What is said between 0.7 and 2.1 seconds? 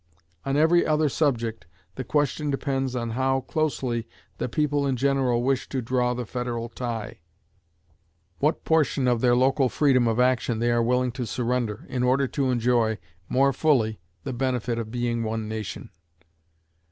other subject the